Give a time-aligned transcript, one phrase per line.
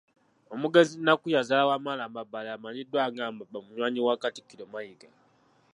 [0.53, 5.09] Omugenzi Nakku y'azaala Wamala Mbabaali amanyiddwa nga Mbaba munywanyi wa Katikkiro Mayiga.